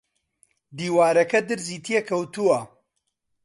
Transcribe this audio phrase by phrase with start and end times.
[0.77, 2.59] دیوارەکە درزی تێ کەوتووە